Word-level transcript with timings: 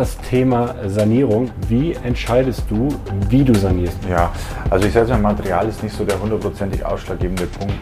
das 0.00 0.16
Thema 0.16 0.74
Sanierung. 0.86 1.50
Wie 1.68 1.92
entscheidest 1.92 2.62
du, 2.70 2.88
wie 3.28 3.44
du 3.44 3.54
sanierst? 3.54 3.98
Ja, 4.08 4.32
also 4.70 4.86
ich 4.86 4.94
sage 4.94 5.10
mal, 5.10 5.18
Material 5.18 5.68
ist 5.68 5.82
nicht 5.82 5.94
so 5.94 6.06
der 6.06 6.18
hundertprozentig 6.18 6.82
ausschlaggebende 6.82 7.46
Punkt. 7.46 7.74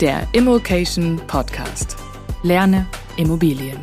Der 0.00 0.20
Immokation 0.30 1.20
Podcast. 1.26 1.96
Lerne 2.44 2.86
Immobilien. 3.16 3.78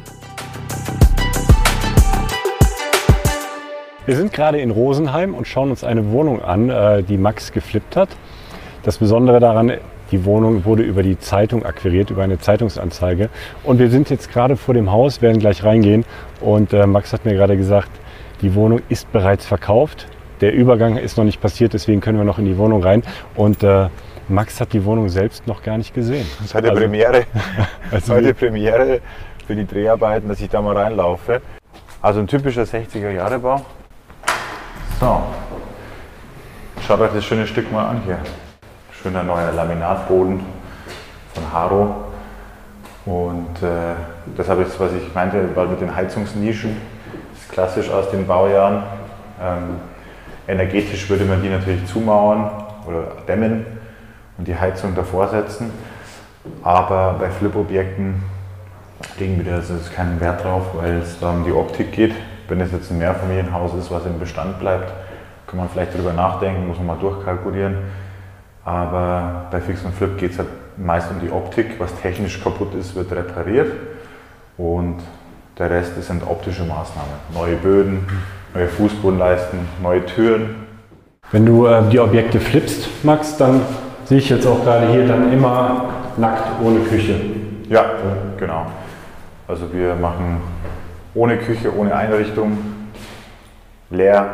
Wir 4.06 4.16
sind 4.16 4.32
gerade 4.32 4.62
in 4.62 4.72
Rosenheim 4.72 5.34
und 5.34 5.50
schauen 5.50 5.70
uns 5.70 5.84
eine 5.84 6.12
Wohnung 6.12 6.42
an, 6.42 6.70
äh, 6.70 7.04
die 7.04 7.18
Max 7.18 7.52
geflippt 7.52 7.98
hat. 7.98 8.08
Das 8.84 9.00
Besondere 9.00 9.42
daran, 9.42 9.74
die 10.12 10.26
Wohnung 10.26 10.66
wurde 10.66 10.84
über 10.84 11.04
die 11.04 11.20
Zeitung 11.20 11.66
akquiriert, 11.66 12.10
über 12.10 12.24
eine 12.24 12.40
Zeitungsanzeige. 12.40 13.30
Und 13.64 13.80
wir 13.80 13.90
sind 13.90 14.10
jetzt 14.10 14.32
gerade 14.32 14.56
vor 14.56 14.74
dem 14.74 14.92
Haus, 14.92 15.22
werden 15.22 15.40
gleich 15.40 15.64
reingehen. 15.64 16.06
Und 16.42 16.74
äh, 16.74 16.86
Max 16.88 17.14
hat 17.14 17.26
mir 17.26 17.34
gerade 17.34 17.58
gesagt, 17.58 17.90
die 18.42 18.56
Wohnung 18.56 18.82
ist 18.90 19.12
bereits 19.12 19.46
verkauft. 19.46 20.08
Der 20.42 20.54
Übergang 20.54 20.98
ist 20.98 21.18
noch 21.18 21.24
nicht 21.24 21.42
passiert, 21.42 21.74
deswegen 21.74 22.00
können 22.00 22.18
wir 22.18 22.26
noch 22.26 22.38
in 22.38 22.46
die 22.46 22.58
Wohnung 22.58 22.84
rein. 22.84 23.04
Und 23.36 23.64
äh, 23.64 23.90
Max 24.30 24.62
hat 24.62 24.74
die 24.74 24.84
Wohnung 24.86 25.10
selbst 25.10 25.48
noch 25.48 25.64
gar 25.64 25.78
nicht 25.78 25.94
gesehen. 25.94 26.26
Das 26.38 26.48
ist 26.48 26.56
heute 26.56 26.70
also, 26.70 26.82
Premiere. 26.82 27.26
also 27.92 28.14
heute 28.14 28.34
Premiere 28.34 29.02
für 29.48 29.56
die 29.56 29.66
Dreharbeiten, 29.66 30.28
dass 30.28 30.40
ich 30.40 30.50
da 30.50 30.62
mal 30.62 30.78
reinlaufe. 30.78 31.42
Also 32.02 32.20
ein 32.20 32.28
typischer 32.28 32.64
60er-Jahre-Bau. 32.64 33.66
So, 35.00 35.24
schaut 36.86 37.00
euch 37.00 37.12
das 37.14 37.26
schöne 37.26 37.48
Stück 37.48 37.72
mal 37.72 37.88
an 37.88 38.02
hier. 38.06 38.20
Schöner 39.02 39.24
neuer 39.24 39.52
Laminatboden 39.52 40.40
von 41.34 41.54
Haro. 41.54 41.96
Und 43.06 43.62
äh, 43.62 43.94
das 44.36 44.50
habe 44.50 44.64
ich, 44.64 44.80
was 44.80 44.92
ich 44.94 45.14
meinte, 45.14 45.56
war 45.56 45.66
mit 45.66 45.80
den 45.80 45.96
Heizungsnischen. 45.96 46.76
Das 47.32 47.42
ist 47.44 47.52
klassisch 47.52 47.90
aus 47.92 48.10
den 48.10 48.26
Baujahren. 48.26 48.84
Ähm, 49.40 49.76
energetisch 50.48 51.08
würde 51.10 51.26
man 51.26 51.44
die 51.44 51.50
natürlich 51.50 51.86
zumauern 51.86 52.50
oder 52.88 53.04
dämmen 53.28 53.68
und 54.40 54.48
die 54.48 54.58
Heizung 54.58 54.96
davor 54.96 55.28
setzen. 55.28 55.72
Aber 56.64 57.18
bei 57.20 57.30
Flip-Objekten 57.30 58.24
legen 59.20 59.38
wir 59.38 59.52
da 59.52 59.58
also 59.58 59.76
keinen 59.96 60.20
Wert 60.20 60.44
drauf, 60.44 60.64
weil 60.74 60.98
es 60.98 61.20
da 61.20 61.32
um 61.32 61.44
die 61.44 61.52
Optik 61.52 61.92
geht. 61.92 62.16
Wenn 62.48 62.62
es 62.62 62.72
jetzt 62.72 62.90
ein 62.90 62.98
Mehrfamilienhaus 62.98 63.76
ist, 63.76 63.92
was 63.92 64.06
im 64.08 64.18
Bestand 64.20 64.60
bleibt, 64.60 64.92
kann 65.46 65.60
man 65.60 65.70
vielleicht 65.70 65.94
darüber 65.94 66.14
nachdenken, 66.14 66.68
muss 66.68 66.78
man 66.78 66.88
mal 66.88 66.98
durchkalkulieren. 66.98 67.76
Aber 68.68 69.48
bei 69.50 69.62
Fix 69.62 69.82
und 69.86 69.96
Flip 69.96 70.18
geht 70.18 70.34
es 70.34 70.40
halt 70.40 70.50
meist 70.76 71.10
um 71.10 71.22
die 71.22 71.32
Optik. 71.32 71.80
Was 71.80 71.96
technisch 72.02 72.44
kaputt 72.44 72.76
ist, 72.76 72.96
wird 72.96 73.10
repariert. 73.14 73.72
Und 74.58 74.98
der 75.58 75.70
Rest 75.70 76.04
sind 76.04 76.22
optische 76.28 76.66
Maßnahmen. 76.66 77.14
Neue 77.34 77.56
Böden, 77.56 78.06
neue 78.54 78.68
Fußbodenleisten, 78.68 79.60
neue 79.82 80.06
Türen. 80.06 80.68
Wenn 81.32 81.46
du 81.46 81.66
äh, 81.66 81.82
die 81.90 81.98
Objekte 81.98 82.42
flippst, 82.42 83.06
Max, 83.06 83.38
dann 83.38 83.62
sehe 84.04 84.18
ich 84.18 84.30
jetzt 84.30 84.46
auch 84.46 84.62
gerade 84.62 84.90
hier 84.90 85.08
dann 85.08 85.32
immer 85.32 85.86
nackt 86.18 86.62
ohne 86.62 86.82
Küche. 86.82 87.22
Ja, 87.70 87.86
genau. 88.38 88.66
Also 89.48 89.72
wir 89.72 89.96
machen 89.96 90.42
ohne 91.14 91.38
Küche, 91.38 91.74
ohne 91.74 91.96
Einrichtung, 91.96 92.58
leer, 93.92 94.30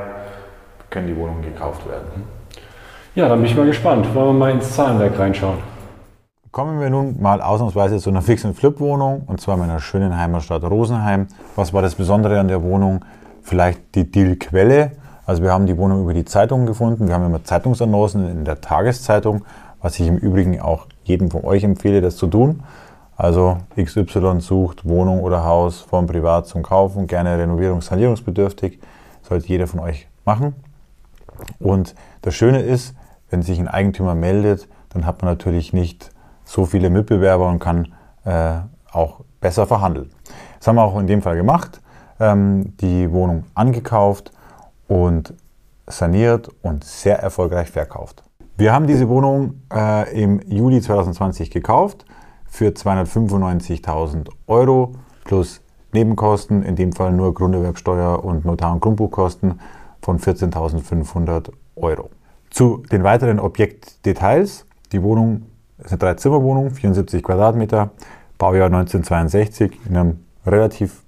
können 0.89 1.05
die 1.05 1.15
Wohnungen 1.15 1.43
gekauft 1.43 1.87
werden. 1.87 2.23
Ja, 3.15 3.29
dann 3.29 3.37
bin 3.37 3.45
ich 3.45 3.55
mal 3.55 3.67
gespannt. 3.67 4.07
Wollen 4.15 4.29
wir 4.29 4.33
mal 4.33 4.51
ins 4.51 4.75
Zahlenwerk 4.75 5.19
reinschauen? 5.19 5.59
Kommen 6.49 6.79
wir 6.79 6.89
nun 6.89 7.21
mal 7.21 7.43
ausnahmsweise 7.43 7.99
zu 7.99 8.09
einer 8.09 8.23
Fix- 8.23 8.43
und 8.43 8.55
Flip-Wohnung 8.55 9.25
und 9.27 9.39
zwar 9.39 9.55
meiner 9.55 9.79
schönen 9.79 10.17
Heimatstadt 10.17 10.63
Rosenheim. 10.63 11.27
Was 11.55 11.73
war 11.73 11.83
das 11.83 11.93
Besondere 11.93 12.39
an 12.39 12.47
der 12.47 12.63
Wohnung? 12.63 13.05
Vielleicht 13.43 13.93
die 13.93 14.09
Dealquelle. 14.09 14.93
Also 15.27 15.43
wir 15.43 15.51
haben 15.51 15.67
die 15.67 15.77
Wohnung 15.77 16.01
über 16.01 16.15
die 16.15 16.25
Zeitung 16.25 16.65
gefunden. 16.65 17.07
Wir 17.07 17.13
haben 17.13 17.23
immer 17.23 17.43
Zeitungsannoncen 17.43 18.27
in 18.31 18.45
der 18.45 18.61
Tageszeitung, 18.61 19.45
was 19.79 19.99
ich 19.99 20.07
im 20.07 20.17
Übrigen 20.17 20.59
auch 20.59 20.87
jedem 21.03 21.29
von 21.29 21.43
euch 21.43 21.63
empfehle, 21.63 22.01
das 22.01 22.17
zu 22.17 22.25
tun. 22.25 22.63
Also 23.15 23.57
XY 23.79 24.39
sucht 24.39 24.89
Wohnung 24.89 25.21
oder 25.21 25.43
Haus 25.43 25.81
von 25.81 26.07
privat 26.07 26.47
zum 26.47 26.63
Kaufen, 26.63 27.05
gerne 27.05 27.37
renovierungs-, 27.37 27.89
sanierungsbedürftig. 27.89 28.79
Sollte 29.21 29.47
jeder 29.49 29.67
von 29.67 29.81
euch 29.81 30.07
machen. 30.25 30.55
Und 31.59 31.93
das 32.23 32.33
Schöne 32.33 32.61
ist, 32.61 32.95
wenn 33.33 33.41
sich 33.41 33.59
ein 33.59 33.67
Eigentümer 33.67 34.13
meldet, 34.13 34.69
dann 34.89 35.07
hat 35.07 35.23
man 35.23 35.31
natürlich 35.31 35.73
nicht 35.73 36.11
so 36.45 36.65
viele 36.65 36.91
Mitbewerber 36.91 37.49
und 37.49 37.57
kann 37.57 37.91
äh, 38.25 38.57
auch 38.91 39.21
besser 39.41 39.65
verhandeln. 39.65 40.11
Das 40.59 40.67
haben 40.67 40.75
wir 40.75 40.83
auch 40.83 40.99
in 40.99 41.07
dem 41.07 41.23
Fall 41.23 41.35
gemacht. 41.35 41.81
Ähm, 42.19 42.77
die 42.77 43.11
Wohnung 43.11 43.45
angekauft 43.55 44.31
und 44.87 45.33
saniert 45.87 46.51
und 46.61 46.83
sehr 46.83 47.19
erfolgreich 47.19 47.71
verkauft. 47.71 48.23
Wir 48.55 48.71
haben 48.71 48.85
diese 48.85 49.09
Wohnung 49.09 49.63
äh, 49.73 50.13
im 50.15 50.39
Juli 50.47 50.79
2020 50.79 51.49
gekauft 51.49 52.05
für 52.45 52.69
295.000 52.69 54.29
Euro 54.45 54.93
plus 55.23 55.61
Nebenkosten, 55.91 56.61
in 56.61 56.75
dem 56.75 56.93
Fall 56.93 57.11
nur 57.11 57.33
Grunderwerbsteuer 57.33 58.23
und 58.23 58.45
Notar- 58.45 58.73
und 58.73 58.81
Grundbuchkosten 58.81 59.59
von 60.03 60.19
14.500 60.19 61.51
Euro. 61.75 62.11
Zu 62.53 62.83
den 62.91 63.03
weiteren 63.03 63.39
Objektdetails. 63.39 64.67
Die 64.91 65.01
Wohnung 65.01 65.47
ist 65.79 65.89
eine 65.89 65.97
Dreizimmerwohnung, 65.97 66.69
74 66.69 67.23
Quadratmeter, 67.23 67.89
Baujahr 68.37 68.67
1962 68.67 69.79
in 69.89 69.97
einem 69.97 70.19
relativ 70.45 71.01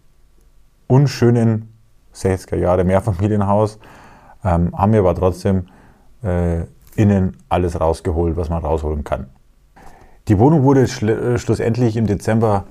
unschönen 0.88 1.72
60er 2.16 2.56
Jahre 2.56 2.84
Mehrfamilienhaus. 2.84 3.78
Ähm, 4.44 4.76
haben 4.76 4.94
wir 4.94 5.02
aber 5.02 5.14
trotzdem 5.14 5.68
äh, 6.24 6.64
innen 6.96 7.38
alles 7.48 7.80
rausgeholt, 7.80 8.36
was 8.38 8.50
man 8.50 8.64
rausholen 8.64 9.04
kann. 9.04 9.28
Die 10.28 10.40
Wohnung 10.40 10.64
wurde 10.64 10.88
schl 10.88 11.10
äh, 11.10 11.38
schlussendlich 11.38 11.96
im 11.96 12.08
Dezember 12.08 12.64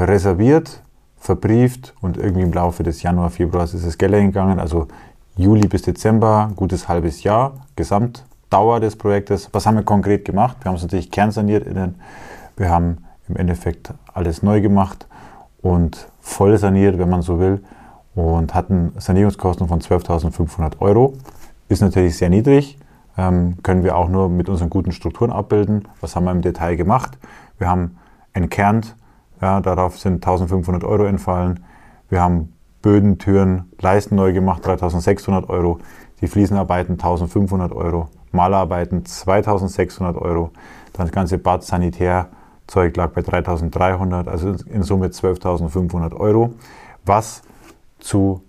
reserviert, 0.00 0.82
verbrieft 1.16 1.94
und 2.00 2.16
irgendwie 2.16 2.42
im 2.42 2.52
Laufe 2.52 2.82
des 2.82 3.04
Januar, 3.04 3.30
Februars 3.30 3.72
ist 3.72 3.84
es 3.84 3.98
Geld 3.98 4.14
gegangen. 4.14 4.58
Also 4.58 4.88
Juli 5.40 5.68
bis 5.68 5.80
Dezember, 5.82 6.50
gutes 6.54 6.86
halbes 6.86 7.22
Jahr, 7.22 7.54
Gesamtdauer 7.74 8.78
des 8.78 8.96
Projektes. 8.96 9.48
Was 9.52 9.64
haben 9.64 9.76
wir 9.76 9.84
konkret 9.84 10.26
gemacht? 10.26 10.58
Wir 10.60 10.68
haben 10.68 10.76
es 10.76 10.82
natürlich 10.82 11.10
kernsaniert 11.10 11.66
innen. 11.66 11.94
Wir 12.58 12.68
haben 12.68 12.98
im 13.26 13.36
Endeffekt 13.36 13.94
alles 14.12 14.42
neu 14.42 14.60
gemacht 14.60 15.06
und 15.62 16.08
voll 16.20 16.58
saniert, 16.58 16.98
wenn 16.98 17.08
man 17.08 17.22
so 17.22 17.38
will, 17.38 17.64
und 18.14 18.54
hatten 18.54 18.92
Sanierungskosten 18.98 19.66
von 19.66 19.80
12.500 19.80 20.78
Euro. 20.80 21.14
Ist 21.70 21.80
natürlich 21.80 22.18
sehr 22.18 22.28
niedrig, 22.28 22.78
ähm, 23.16 23.62
können 23.62 23.82
wir 23.82 23.96
auch 23.96 24.10
nur 24.10 24.28
mit 24.28 24.50
unseren 24.50 24.68
guten 24.68 24.92
Strukturen 24.92 25.32
abbilden. 25.32 25.88
Was 26.02 26.16
haben 26.16 26.24
wir 26.24 26.32
im 26.32 26.42
Detail 26.42 26.76
gemacht? 26.76 27.16
Wir 27.58 27.66
haben 27.66 27.96
entkernt, 28.34 28.94
ja, 29.40 29.62
darauf 29.62 29.98
sind 29.98 30.22
1.500 30.22 30.84
Euro 30.84 31.04
entfallen. 31.04 31.60
Wir 32.10 32.20
haben 32.20 32.52
Böden, 32.82 33.18
Türen, 33.18 33.70
Leisten 33.80 34.16
neu 34.16 34.32
gemacht, 34.32 34.64
3600 34.64 35.48
Euro. 35.50 35.78
Die 36.20 36.26
Fliesenarbeiten 36.26 36.94
1500 36.94 37.72
Euro. 37.72 38.08
Malerarbeiten 38.32 39.04
2600 39.04 40.16
Euro. 40.16 40.50
Dann 40.92 41.06
das 41.06 41.12
ganze 41.12 41.38
Bad 41.38 41.62
Sanitärzeug 41.64 42.96
lag 42.96 43.12
bei 43.12 43.22
3300, 43.22 44.28
also 44.28 44.54
in 44.66 44.82
Summe 44.82 45.06
12.500 45.08 46.14
Euro. 46.16 46.54
Was 47.04 47.42
zu 47.98 48.42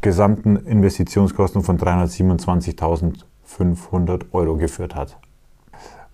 gesamten 0.00 0.56
Investitionskosten 0.56 1.62
von 1.62 1.78
327.500 1.78 4.24
Euro 4.32 4.56
geführt 4.56 4.94
hat. 4.94 5.18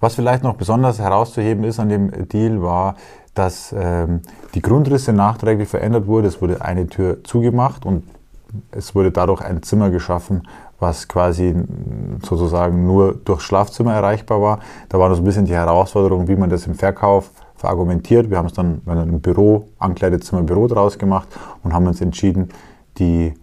Was 0.00 0.14
vielleicht 0.14 0.42
noch 0.42 0.56
besonders 0.56 0.98
herauszuheben 0.98 1.64
ist 1.64 1.80
an 1.80 1.88
dem 1.88 2.28
Deal 2.28 2.62
war, 2.62 2.96
dass 3.36 3.72
ähm, 3.78 4.22
die 4.54 4.62
Grundrisse 4.62 5.12
nachträglich 5.12 5.68
verändert 5.68 6.06
wurde. 6.06 6.26
Es 6.26 6.40
wurde 6.42 6.62
eine 6.62 6.88
Tür 6.88 7.22
zugemacht 7.22 7.84
und 7.86 8.02
es 8.72 8.94
wurde 8.94 9.12
dadurch 9.12 9.42
ein 9.42 9.62
Zimmer 9.62 9.90
geschaffen, 9.90 10.48
was 10.80 11.06
quasi 11.06 11.54
sozusagen 12.22 12.86
nur 12.86 13.14
durch 13.14 13.42
Schlafzimmer 13.42 13.94
erreichbar 13.94 14.40
war. 14.40 14.60
Da 14.88 14.98
war 14.98 15.10
noch 15.10 15.16
so 15.16 15.22
ein 15.22 15.26
bisschen 15.26 15.44
die 15.44 15.54
Herausforderung, 15.54 16.28
wie 16.28 16.36
man 16.36 16.48
das 16.48 16.66
im 16.66 16.74
Verkauf 16.74 17.30
verargumentiert. 17.56 18.30
Wir 18.30 18.38
haben 18.38 18.46
es 18.46 18.54
dann 18.54 18.80
einem 18.86 19.20
Büro, 19.20 19.68
Ankleidezimmer, 19.78 20.42
Büro 20.42 20.66
draus 20.66 20.98
gemacht 20.98 21.28
und 21.62 21.74
haben 21.74 21.86
uns 21.86 22.00
entschieden, 22.00 22.48
die 22.98 23.34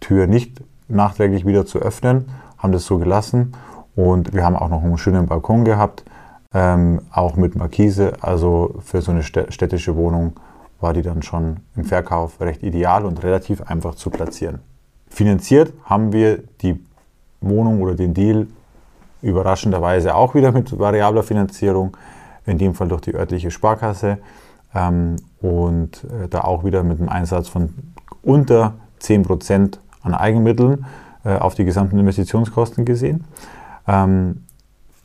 Tür 0.00 0.26
nicht 0.26 0.62
nachträglich 0.88 1.46
wieder 1.46 1.64
zu 1.64 1.78
öffnen, 1.78 2.26
haben 2.58 2.72
das 2.72 2.84
so 2.84 2.98
gelassen 2.98 3.52
und 3.96 4.34
wir 4.34 4.44
haben 4.44 4.56
auch 4.56 4.68
noch 4.68 4.82
einen 4.82 4.98
schönen 4.98 5.26
Balkon 5.26 5.64
gehabt 5.64 6.04
ähm, 6.54 7.02
auch 7.12 7.36
mit 7.36 7.56
Markise. 7.56 8.14
Also 8.20 8.76
für 8.84 9.02
so 9.02 9.12
eine 9.12 9.22
städtische 9.22 9.96
Wohnung 9.96 10.34
war 10.80 10.92
die 10.92 11.02
dann 11.02 11.22
schon 11.22 11.58
im 11.76 11.84
Verkauf 11.84 12.40
recht 12.40 12.62
ideal 12.62 13.04
und 13.04 13.22
relativ 13.22 13.62
einfach 13.62 13.94
zu 13.94 14.10
platzieren. 14.10 14.60
Finanziert 15.08 15.72
haben 15.84 16.12
wir 16.12 16.42
die 16.60 16.80
Wohnung 17.40 17.82
oder 17.82 17.94
den 17.94 18.14
Deal 18.14 18.46
überraschenderweise 19.22 20.14
auch 20.14 20.34
wieder 20.34 20.52
mit 20.52 20.78
variabler 20.78 21.22
Finanzierung, 21.22 21.96
in 22.46 22.58
dem 22.58 22.74
Fall 22.74 22.88
durch 22.88 23.00
die 23.00 23.14
örtliche 23.14 23.50
Sparkasse. 23.50 24.18
Ähm, 24.74 25.16
und 25.40 26.04
äh, 26.04 26.28
da 26.28 26.42
auch 26.42 26.64
wieder 26.64 26.82
mit 26.82 27.00
einem 27.00 27.08
Einsatz 27.08 27.48
von 27.48 27.74
unter 28.22 28.74
10% 29.00 29.78
an 30.02 30.14
Eigenmitteln 30.14 30.84
äh, 31.24 31.36
auf 31.36 31.54
die 31.54 31.64
gesamten 31.64 31.98
Investitionskosten 31.98 32.84
gesehen. 32.84 33.24
Ähm, 33.86 34.44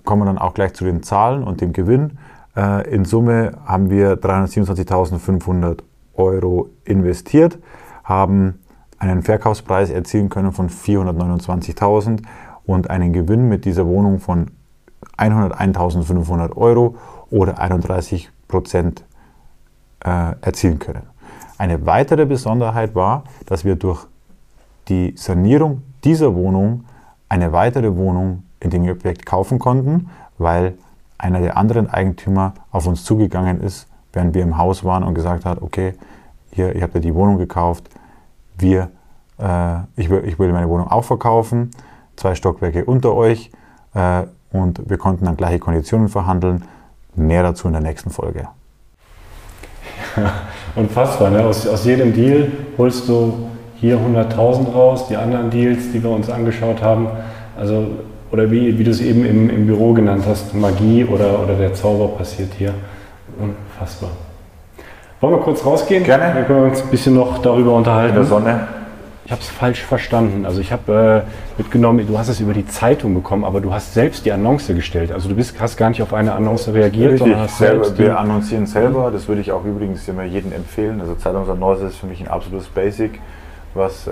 kommen 0.03 0.23
wir 0.23 0.25
dann 0.25 0.37
auch 0.37 0.53
gleich 0.53 0.73
zu 0.73 0.83
den 0.85 1.03
Zahlen 1.03 1.43
und 1.43 1.61
dem 1.61 1.73
Gewinn. 1.73 2.17
Äh, 2.55 2.89
in 2.93 3.05
Summe 3.05 3.53
haben 3.65 3.89
wir 3.89 4.15
327.500 4.19 5.79
Euro 6.15 6.69
investiert, 6.85 7.59
haben 8.03 8.59
einen 8.99 9.23
Verkaufspreis 9.23 9.89
erzielen 9.89 10.29
können 10.29 10.51
von 10.51 10.69
429.000 10.69 12.21
und 12.65 12.89
einen 12.89 13.13
Gewinn 13.13 13.49
mit 13.49 13.65
dieser 13.65 13.85
Wohnung 13.87 14.19
von 14.19 14.51
101.500 15.17 16.55
Euro 16.55 16.95
oder 17.29 17.59
31 17.59 18.29
Prozent 18.47 19.03
äh, 20.05 20.35
erzielen 20.41 20.79
können. 20.79 21.03
Eine 21.57 21.85
weitere 21.85 22.25
Besonderheit 22.25 22.95
war, 22.95 23.23
dass 23.45 23.65
wir 23.65 23.75
durch 23.75 24.05
die 24.87 25.13
Sanierung 25.17 25.81
dieser 26.03 26.35
Wohnung 26.35 26.85
eine 27.29 27.51
weitere 27.51 27.95
Wohnung 27.95 28.43
in 28.63 28.69
dem 28.69 28.89
Objekt 28.89 29.25
kaufen 29.25 29.59
konnten, 29.59 30.09
weil 30.37 30.75
einer 31.17 31.39
der 31.39 31.57
anderen 31.57 31.89
Eigentümer 31.89 32.53
auf 32.71 32.87
uns 32.87 33.03
zugegangen 33.03 33.61
ist, 33.61 33.87
während 34.13 34.33
wir 34.33 34.43
im 34.43 34.57
Haus 34.57 34.83
waren 34.83 35.03
und 35.03 35.13
gesagt 35.13 35.45
hat, 35.45 35.61
okay, 35.61 35.93
hier, 36.51 36.75
ihr 36.75 36.81
habt 36.81 36.93
ja 36.93 36.99
die 36.99 37.13
Wohnung 37.13 37.37
gekauft, 37.37 37.89
wir, 38.57 38.89
äh, 39.39 39.79
ich, 39.95 40.09
will, 40.09 40.23
ich 40.25 40.39
will 40.39 40.51
meine 40.51 40.69
Wohnung 40.69 40.87
auch 40.87 41.03
verkaufen, 41.03 41.71
zwei 42.15 42.35
Stockwerke 42.35 42.85
unter 42.85 43.13
euch 43.13 43.51
äh, 43.93 44.23
und 44.51 44.89
wir 44.89 44.97
konnten 44.97 45.25
dann 45.25 45.35
gleiche 45.35 45.59
Konditionen 45.59 46.09
verhandeln. 46.09 46.63
Mehr 47.15 47.43
dazu 47.43 47.67
in 47.67 47.73
der 47.73 47.81
nächsten 47.81 48.09
Folge. 48.09 48.47
Unfassbar, 50.75 51.29
ne? 51.29 51.43
aus, 51.43 51.67
aus 51.67 51.85
jedem 51.85 52.13
Deal 52.13 52.51
holst 52.77 53.07
du 53.07 53.49
hier 53.75 53.97
100.000 53.97 54.71
raus, 54.71 55.07
die 55.07 55.17
anderen 55.17 55.49
Deals, 55.49 55.91
die 55.91 56.01
wir 56.01 56.09
uns 56.09 56.29
angeschaut 56.29 56.81
haben, 56.81 57.07
also 57.57 57.87
oder 58.33 58.49
wie, 58.49 58.79
wie 58.79 58.83
du 58.83 58.89
es 58.89 58.99
eben 58.99 59.23
im, 59.25 59.49
im 59.51 59.67
Büro 59.67 59.93
genannt 59.93 60.23
hast, 60.27 60.55
Magie 60.55 61.05
oder, 61.05 61.39
oder 61.43 61.53
der 61.53 61.75
Zauber 61.75 62.07
passiert 62.17 62.51
hier. 62.57 62.73
Unfassbar. 63.39 64.09
Wollen 65.21 65.35
wir 65.35 65.41
kurz 65.41 65.63
rausgehen? 65.63 66.03
Gerne. 66.03 66.33
Dann 66.33 66.47
können 66.47 66.63
wir 66.63 66.71
uns 66.71 66.81
ein 66.81 66.89
bisschen 66.89 67.13
noch 67.13 67.37
darüber 67.43 67.73
unterhalten. 67.73 68.09
In 68.09 68.15
der 68.15 68.25
Sonne. 68.25 68.67
Ich 69.25 69.31
habe 69.31 69.39
es 69.39 69.49
falsch 69.49 69.83
verstanden. 69.83 70.47
Also 70.47 70.61
ich 70.61 70.71
habe 70.71 71.23
äh, 71.25 71.61
mitgenommen, 71.61 72.05
du 72.07 72.17
hast 72.17 72.27
es 72.27 72.39
über 72.39 72.53
die 72.53 72.67
Zeitung 72.67 73.13
bekommen, 73.13 73.45
aber 73.45 73.61
du 73.61 73.71
hast 73.71 73.93
selbst 73.93 74.25
die 74.25 74.31
Annonce 74.31 74.73
gestellt. 74.73 75.11
Also 75.11 75.29
du 75.29 75.35
bist, 75.35 75.53
hast 75.61 75.77
gar 75.77 75.89
nicht 75.89 76.01
auf 76.01 76.11
eine 76.11 76.33
Annonce 76.33 76.73
reagiert, 76.73 77.13
Richtig, 77.13 77.19
sondern 77.19 77.39
hast 77.39 77.59
selber, 77.59 77.85
selbst 77.85 77.99
wir 77.99 78.19
annoncieren 78.19 78.65
selber. 78.65 79.11
Das 79.11 79.27
würde 79.27 79.41
ich 79.41 79.51
auch 79.51 79.63
übrigens 79.63 80.07
immer 80.07 80.23
jedem 80.23 80.51
empfehlen. 80.51 80.99
Also 80.99 81.13
Zeitungsannonce 81.13 81.83
ist 81.83 81.97
für 81.97 82.07
mich 82.07 82.19
ein 82.19 82.27
absolutes 82.27 82.67
Basic, 82.67 83.21
was 83.75 84.07
äh, 84.07 84.11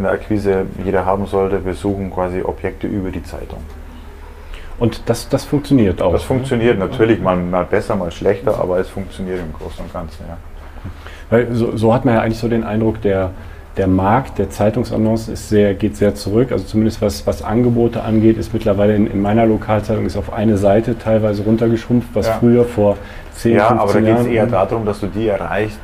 in 0.00 0.04
der 0.04 0.12
Akquise 0.12 0.64
jeder 0.84 1.04
haben 1.04 1.26
sollte. 1.26 1.64
Wir 1.64 1.74
suchen 1.74 2.10
quasi 2.10 2.40
Objekte 2.42 2.86
über 2.86 3.10
die 3.10 3.22
Zeitung. 3.22 3.58
Und 4.78 5.02
das, 5.10 5.28
das 5.28 5.44
funktioniert 5.44 6.00
auch. 6.00 6.12
Das 6.12 6.22
funktioniert 6.22 6.78
natürlich 6.78 7.20
mal, 7.20 7.36
mal 7.36 7.66
besser, 7.66 7.96
mal 7.96 8.10
schlechter, 8.10 8.58
aber 8.58 8.78
es 8.78 8.88
funktioniert 8.88 9.38
im 9.40 9.52
Großen 9.52 9.84
und 9.84 9.92
Ganzen. 9.92 10.24
Ja. 10.26 10.38
Weil 11.28 11.52
so, 11.54 11.76
so 11.76 11.92
hat 11.92 12.06
man 12.06 12.14
ja 12.14 12.22
eigentlich 12.22 12.38
so 12.38 12.48
den 12.48 12.64
Eindruck, 12.64 13.02
der, 13.02 13.32
der 13.76 13.86
Markt 13.86 14.38
der 14.38 14.48
Zeitungsannonce 14.48 15.28
ist 15.28 15.50
sehr, 15.50 15.74
geht 15.74 15.96
sehr 15.96 16.14
zurück. 16.14 16.50
Also 16.50 16.64
zumindest 16.64 17.02
was, 17.02 17.26
was 17.26 17.42
Angebote 17.42 18.02
angeht, 18.02 18.38
ist 18.38 18.54
mittlerweile 18.54 18.96
in, 18.96 19.06
in 19.06 19.20
meiner 19.20 19.44
Lokalzeitung 19.44 20.06
ist 20.06 20.16
auf 20.16 20.32
eine 20.32 20.56
Seite 20.56 20.98
teilweise 20.98 21.42
runtergeschrumpft, 21.42 22.08
was 22.14 22.26
Ja. 22.28 22.32
früher 22.40 22.64
vor 22.64 22.96
10, 23.34 23.56
Ja, 23.56 23.68
15 23.68 23.78
aber 23.78 23.92
da 23.92 24.00
geht 24.00 24.08
es 24.08 24.24
Jahren. 24.24 24.32
eher 24.32 24.46
darum, 24.46 24.86
dass 24.86 25.00
du 25.00 25.08
die 25.08 25.28
erreichst, 25.28 25.78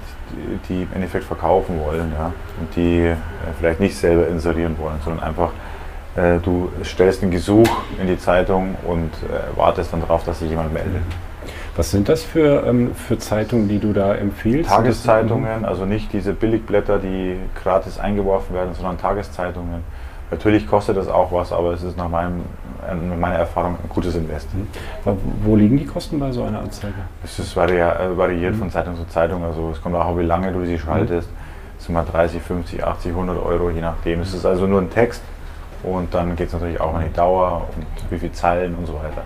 die, 0.69 0.83
im 0.83 0.89
Endeffekt 0.95 1.25
verkaufen 1.25 1.81
wollen 1.85 2.13
ja? 2.17 2.33
und 2.61 2.75
die 2.77 3.07
äh, 3.07 3.17
vielleicht 3.59 3.81
nicht 3.81 3.97
selber 3.97 4.29
inserieren 4.29 4.77
wollen, 4.79 4.97
sondern 5.05 5.23
einfach 5.23 5.51
äh, 6.17 6.39
du 6.39 6.71
stellst 6.83 7.23
ein 7.23 7.31
Gesuch 7.31 7.69
in 8.01 8.07
die 8.07 8.19
Zeitung 8.19 8.75
und 8.87 9.11
äh, 9.25 9.57
wartest 9.57 9.93
dann 9.93 10.01
darauf, 10.01 10.25
dass 10.25 10.39
sich 10.39 10.49
jemand 10.49 10.73
meldet. 10.73 11.03
Was 11.77 11.91
sind 11.91 12.09
das 12.09 12.23
für, 12.23 12.67
ähm, 12.67 12.95
für 12.95 13.19
Zeitungen, 13.19 13.69
die 13.69 13.79
du 13.79 13.93
da 13.93 14.15
empfiehlst? 14.15 14.71
Tageszeitungen, 14.71 15.67
also 15.67 15.85
nicht 15.85 16.11
diese 16.15 16.33
Billigblätter, 16.33 16.99
die 16.99 17.37
gratis 17.63 17.99
eingeworfen 17.99 18.55
werden, 18.55 18.73
sondern 18.75 18.97
Tageszeitungen. 18.97 19.85
Natürlich 20.31 20.67
kostet 20.67 20.97
das 20.97 21.09
auch 21.09 21.33
was, 21.33 21.53
aber 21.53 21.73
es 21.75 21.83
ist 21.83 21.99
nach, 21.99 22.09
meinem, 22.09 22.43
nach 22.95 23.17
meiner 23.17 23.37
Erfahrung 23.37 23.73
ein 23.83 23.89
gutes 23.89 24.15
Invest. 24.15 24.49
Wo- 25.05 25.17
Wo 25.45 25.57
liegen 25.57 25.77
die 25.79 25.87
Kosten 25.87 26.19
bei 26.19 26.31
so 26.33 26.45
einer 26.45 26.61
Anzeige? 26.61 26.95
Es 27.25 27.39
ist 27.39 27.55
vari 27.57 27.79
äh, 27.79 28.17
variiert 28.17 28.55
von 28.57 28.71
Zeitung 28.71 28.97
zu 28.97 29.07
Zeitung. 29.09 29.43
Also 29.45 29.71
es 29.73 29.81
kommt 29.83 29.95
auch, 29.95 30.17
wie 30.19 30.23
lange 30.25 30.53
du 30.53 30.65
sie 30.65 30.79
schaltest. 30.79 31.29
Es 31.79 31.85
sind 31.85 31.95
mal 31.95 32.05
30, 32.05 32.41
50, 32.43 32.83
80, 32.85 33.11
100 33.13 33.39
Euro, 33.45 33.71
je 33.71 33.81
nachdem. 33.83 34.21
Es 34.21 34.33
ist 34.35 34.47
also 34.47 34.67
nur 34.67 34.81
ein 34.81 34.91
Text 34.91 35.23
und 35.87 36.13
dann 36.13 36.35
geht 36.35 36.49
es 36.49 36.53
natürlich 36.53 36.81
auch 36.81 36.95
an 36.95 37.05
die 37.07 37.13
Dauer 37.13 37.69
und 37.77 38.11
wie 38.11 38.19
viele 38.19 38.33
Zeilen 38.33 38.75
und 38.75 38.87
so 38.87 38.95
weiter. 38.95 39.23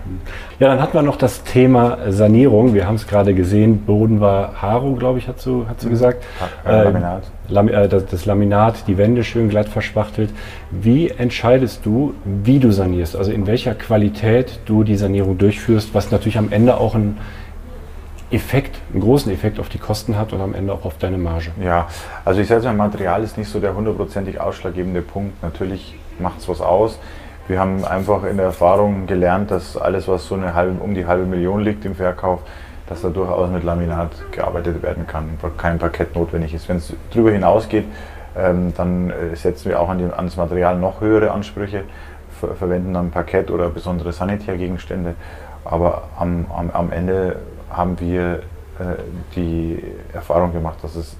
Ja, 0.59 0.67
dann 0.67 0.79
hatten 0.79 0.93
wir 0.93 1.01
noch 1.01 1.15
das 1.15 1.43
Thema 1.43 1.97
Sanierung. 2.09 2.73
Wir 2.73 2.85
haben 2.87 2.95
es 2.95 3.07
gerade 3.07 3.33
gesehen, 3.33 3.83
Boden 3.83 4.21
war 4.21 4.61
Haro, 4.61 4.93
glaube 4.93 5.17
ich, 5.17 5.27
hat 5.27 5.41
sie, 5.41 5.65
hat 5.67 5.81
sie 5.81 5.89
gesagt. 5.89 6.23
Äh, 6.65 6.83
Laminat. 6.83 7.23
Lam 7.47 7.67
äh, 7.67 7.87
das, 7.87 8.05
das 8.05 8.25
Laminat, 8.25 8.87
die 8.87 8.97
Wände 8.97 9.23
schön 9.23 9.49
glatt 9.49 9.69
verspachtelt. 9.69 10.29
Wie 10.69 11.09
entscheidest 11.09 11.85
du, 11.85 12.13
wie 12.25 12.59
du 12.59 12.71
sanierst? 12.71 13.15
Also 13.15 13.31
in 13.31 13.47
welcher 13.47 13.73
Qualität 13.73 14.59
du 14.65 14.83
die 14.83 14.95
Sanierung 14.95 15.39
durchführst, 15.39 15.95
was 15.95 16.11
natürlich 16.11 16.37
am 16.37 16.51
Ende 16.51 16.77
auch 16.77 16.93
einen 16.93 17.17
Effekt, 18.31 18.77
einen 18.93 19.01
großen 19.01 19.31
Effekt 19.31 19.59
auf 19.59 19.67
die 19.67 19.77
Kosten 19.77 20.17
hat 20.17 20.31
und 20.31 20.41
am 20.41 20.53
Ende 20.53 20.71
auch 20.71 20.85
auf 20.85 20.97
deine 20.97 21.17
Marge. 21.17 21.51
Ja, 21.61 21.87
also 22.23 22.39
ich 22.39 22.47
sage 22.47 22.65
mal, 22.67 22.73
Material 22.73 23.23
ist 23.23 23.37
nicht 23.37 23.49
so 23.49 23.59
der 23.59 23.75
hundertprozentig 23.75 24.39
ausschlaggebende 24.39 25.01
Punkt. 25.01 25.41
Natürlich 25.43 25.95
macht 26.21 26.39
es 26.39 26.49
was 26.49 26.61
aus. 26.61 26.99
Wir 27.47 27.59
haben 27.59 27.83
einfach 27.83 28.23
in 28.23 28.37
der 28.37 28.47
Erfahrung 28.47 29.07
gelernt, 29.07 29.51
dass 29.51 29.75
alles, 29.75 30.07
was 30.07 30.25
so 30.25 30.35
eine 30.35 30.53
halbe, 30.53 30.81
um 30.81 30.93
die 30.93 31.05
halbe 31.05 31.25
Million 31.25 31.61
liegt 31.61 31.83
im 31.85 31.95
Verkauf, 31.95 32.39
dass 32.87 33.01
da 33.01 33.09
durchaus 33.09 33.49
mit 33.49 33.63
Laminat 33.63 34.11
gearbeitet 34.31 34.83
werden 34.83 35.07
kann, 35.07 35.37
kein 35.57 35.79
Parkett 35.79 36.15
notwendig 36.15 36.53
ist. 36.53 36.69
Wenn 36.69 36.77
es 36.77 36.93
darüber 37.09 37.31
hinausgeht, 37.31 37.85
ähm, 38.37 38.73
dann 38.75 39.09
äh, 39.09 39.35
setzen 39.35 39.69
wir 39.69 39.79
auch 39.79 39.89
an, 39.89 39.97
die, 39.97 40.05
an 40.05 40.25
das 40.25 40.37
Material 40.37 40.77
noch 40.77 41.01
höhere 41.01 41.31
Ansprüche, 41.31 41.83
ver 42.39 42.55
verwenden 42.55 42.93
dann 42.93 43.11
Parkett 43.11 43.51
oder 43.51 43.69
besondere 43.69 44.13
Sanitärgegenstände. 44.13 45.15
Aber 45.65 46.03
am, 46.17 46.45
am, 46.55 46.69
am 46.71 46.91
Ende 46.91 47.37
haben 47.69 47.99
wir 47.99 48.35
äh, 48.79 48.97
die 49.35 49.83
Erfahrung 50.13 50.53
gemacht, 50.53 50.77
dass 50.81 50.95
es 50.95 51.15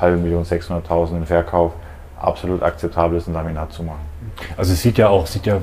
halbe 0.00 0.16
Million, 0.16 0.44
600.000 0.44 1.16
im 1.16 1.26
Verkauf 1.26 1.72
absolut 2.20 2.62
akzeptabel 2.62 3.18
ist, 3.18 3.28
ein 3.28 3.34
Laminat 3.34 3.72
zu 3.72 3.82
machen. 3.82 4.00
Also 4.56 4.72
es 4.72 4.82
sieht 4.82 4.98
ja 4.98 5.08
auch, 5.08 5.26
sieht 5.26 5.46
ja 5.46 5.58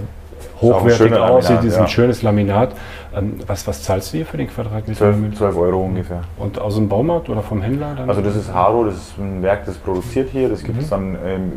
hochwertig 0.62 1.13
aus, 1.13 1.48
sieht, 1.48 1.63
ist 1.63 1.77
ein 1.77 1.88
schönes 1.88 2.22
Laminat. 2.22 2.75
Ähm, 3.15 3.39
was, 3.48 3.67
was 3.67 3.84
zahlst 3.84 4.13
du 4.13 4.17
hier 4.17 4.25
für 4.25 4.38
den 4.38 4.48
Quadratmeter? 4.48 4.98
12, 4.98 5.38
12 5.38 5.58
Euro 5.58 5.84
ungefähr. 5.84 6.22
Und 6.38 6.60
aus 6.60 6.75
dem 6.75 6.89
Baumarkt 6.89 7.29
oder 7.29 7.41
vom 7.41 7.62
Händler? 7.62 7.96
Dann? 7.96 8.10
Also 8.10 8.22
das 8.22 8.36
ist 8.36 8.53
Haro, 8.53 8.86
das 8.86 8.96
ist 8.96 9.17
ein 9.17 9.41
Werk, 9.41 9.65
das 9.65 9.77
produziert 9.77 10.29
hier. 10.32 10.50
Das 10.50 10.63
gibt 10.63 10.82
es 10.82 10.89
dann 10.89 11.17
ähm, 11.25 11.51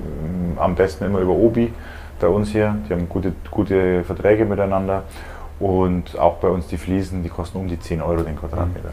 am 0.57 0.75
besten 0.75 1.05
immer 1.05 1.21
über 1.21 1.33
Obi 1.33 1.73
bei 2.21 2.29
uns 2.29 2.51
hier. 2.51 2.77
Die 2.89 2.93
haben 2.93 3.09
gute, 3.09 3.33
gute 3.51 4.05
Verträge 4.05 4.45
miteinander. 4.45 5.05
Und 5.61 6.17
auch 6.19 6.37
bei 6.37 6.49
uns 6.49 6.69
die 6.69 6.77
Fliesen, 6.77 7.23
die 7.23 7.29
kosten 7.29 7.59
um 7.59 7.69
die 7.69 7.81
10 7.81 8.01
Euro 8.01 8.23
den 8.23 8.37
Quadratmeter. 8.37 8.91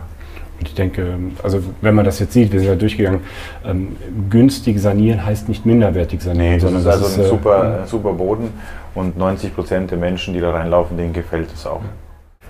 Und 0.60 0.68
ich 0.68 0.76
denke, 0.76 1.18
also 1.44 1.60
wenn 1.82 1.96
man 1.96 2.06
das 2.06 2.20
jetzt 2.20 2.34
sieht, 2.34 2.52
wir 2.52 2.60
sind 2.60 2.70
ja 2.70 2.76
durchgegangen, 2.76 3.22
ähm, 3.66 3.96
günstig 4.30 4.80
sanieren 4.80 5.26
heißt 5.26 5.50
nicht 5.50 5.66
minderwertig 5.66 6.22
sanieren, 6.22 6.46
Nee, 6.46 6.54
das 6.56 6.64
sondern 6.64 6.82
ist 6.82 6.88
also 6.88 7.22
ein 7.22 7.26
äh, 7.26 7.30
super, 7.30 7.80
ein 7.82 7.88
super 7.88 8.14
Boden 8.14 8.50
und 8.94 9.18
90 9.18 9.54
Prozent 9.54 9.92
der 9.92 9.98
Menschen, 9.98 10.34
die 10.34 10.40
da 10.40 10.52
reinlaufen, 10.52 10.98
denen 10.98 11.14
gefällt 11.14 11.52
es 11.54 11.66
auch. 11.66 11.82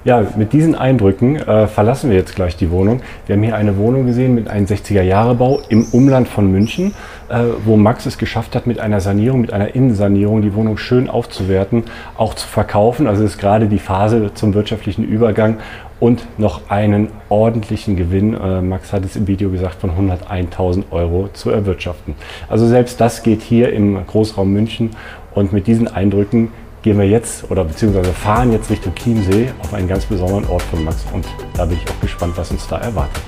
Ja, 0.05 0.23
mit 0.37 0.53
diesen 0.53 0.75
Eindrücken 0.75 1.37
äh, 1.37 1.65
verlassen 1.65 2.11
wir 2.11 2.17
jetzt 2.17 2.35
gleich 2.35 2.55
die 2.55 2.69
Wohnung. 2.69 3.01
Wir 3.25 3.35
haben 3.35 3.41
hier 3.41 3.55
eine 3.55 3.75
Wohnung 3.75 4.05
gesehen 4.05 4.35
mit 4.35 4.47
einem 4.47 4.67
60er-Jahre-Bau 4.67 5.61
im 5.69 5.83
Umland 5.93 6.27
von 6.27 6.51
München, 6.51 6.93
äh, 7.27 7.39
wo 7.65 7.75
Max 7.75 8.05
es 8.05 8.19
geschafft 8.19 8.55
hat, 8.55 8.67
mit 8.67 8.79
einer 8.79 8.99
Sanierung, 8.99 9.41
mit 9.41 9.51
einer 9.51 9.73
Innensanierung 9.73 10.43
die 10.43 10.53
Wohnung 10.53 10.77
schön 10.77 11.09
aufzuwerten, 11.09 11.85
auch 12.17 12.35
zu 12.35 12.47
verkaufen. 12.47 13.07
Also 13.07 13.23
es 13.23 13.31
ist 13.31 13.37
gerade 13.39 13.65
die 13.65 13.79
Phase 13.79 14.29
zum 14.35 14.53
wirtschaftlichen 14.53 15.03
Übergang 15.03 15.57
und 15.99 16.25
noch 16.37 16.69
einen 16.69 17.09
ordentlichen 17.29 17.95
Gewinn, 17.95 18.33
äh, 18.33 18.61
Max 18.61 18.91
hat 18.93 19.05
es 19.05 19.15
im 19.15 19.27
Video 19.27 19.49
gesagt, 19.49 19.75
von 19.81 19.91
101.000 19.91 20.91
Euro 20.91 21.29
zu 21.33 21.49
erwirtschaften. 21.49 22.15
Also 22.49 22.67
selbst 22.67 22.99
das 22.99 23.23
geht 23.23 23.41
hier 23.41 23.71
im 23.71 24.05
Großraum 24.05 24.51
München 24.51 24.91
und 25.33 25.53
mit 25.53 25.67
diesen 25.67 25.87
Eindrücken 25.87 26.51
gehen 26.81 26.99
wir 26.99 27.07
jetzt 27.07 27.49
oder 27.49 27.63
beziehungsweise 27.63 28.13
fahren 28.13 28.51
jetzt 28.51 28.69
Richtung 28.69 28.93
Chiemsee 28.93 29.49
auf 29.61 29.73
einen 29.73 29.87
ganz 29.87 30.05
besonderen 30.05 30.45
Ort 30.47 30.61
von 30.63 30.83
Max 30.83 31.05
und 31.13 31.25
da 31.55 31.65
bin 31.65 31.77
ich 31.77 31.89
auch 31.89 31.99
gespannt, 31.99 32.33
was 32.35 32.51
uns 32.51 32.67
da 32.67 32.77
erwartet. 32.77 33.23